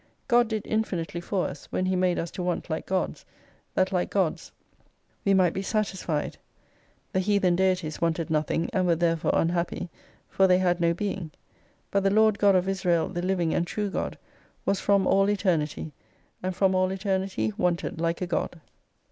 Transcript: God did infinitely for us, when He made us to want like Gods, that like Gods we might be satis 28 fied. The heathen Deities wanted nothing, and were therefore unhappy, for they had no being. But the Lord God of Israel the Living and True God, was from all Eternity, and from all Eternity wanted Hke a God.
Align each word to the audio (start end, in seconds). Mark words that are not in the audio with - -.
God 0.27 0.47
did 0.47 0.65
infinitely 0.65 1.21
for 1.21 1.45
us, 1.45 1.65
when 1.71 1.85
He 1.85 1.95
made 1.95 2.17
us 2.17 2.31
to 2.31 2.41
want 2.41 2.71
like 2.71 2.87
Gods, 2.87 3.23
that 3.75 3.91
like 3.91 4.09
Gods 4.09 4.51
we 5.23 5.35
might 5.35 5.53
be 5.53 5.61
satis 5.61 6.01
28 6.01 6.23
fied. 6.33 6.37
The 7.13 7.19
heathen 7.19 7.55
Deities 7.55 8.01
wanted 8.01 8.31
nothing, 8.31 8.67
and 8.73 8.87
were 8.87 8.95
therefore 8.95 9.29
unhappy, 9.35 9.91
for 10.27 10.47
they 10.47 10.57
had 10.57 10.81
no 10.81 10.95
being. 10.95 11.29
But 11.91 12.01
the 12.01 12.09
Lord 12.09 12.39
God 12.39 12.55
of 12.55 12.67
Israel 12.67 13.09
the 13.09 13.21
Living 13.21 13.53
and 13.53 13.67
True 13.67 13.91
God, 13.91 14.17
was 14.65 14.79
from 14.79 15.05
all 15.05 15.29
Eternity, 15.29 15.91
and 16.41 16.55
from 16.55 16.73
all 16.73 16.89
Eternity 16.89 17.53
wanted 17.55 17.97
Hke 17.97 18.21
a 18.23 18.25
God. 18.25 18.59